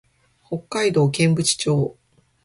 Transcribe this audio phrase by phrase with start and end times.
[0.47, 1.95] 北海道剣淵町